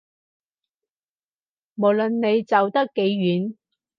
[1.75, 3.55] 無論你走得幾遠